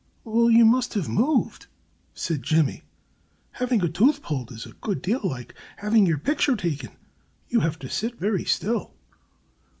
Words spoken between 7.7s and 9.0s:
to sit very still."